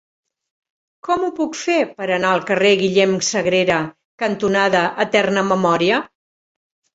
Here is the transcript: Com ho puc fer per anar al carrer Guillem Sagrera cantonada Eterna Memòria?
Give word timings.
Com 1.07 1.25
ho 1.25 1.27
puc 1.39 1.59
fer 1.59 1.75
per 1.99 2.07
anar 2.15 2.31
al 2.37 2.41
carrer 2.51 2.71
Guillem 2.79 3.13
Sagrera 3.27 3.77
cantonada 4.25 4.83
Eterna 5.07 5.45
Memòria? 5.53 6.01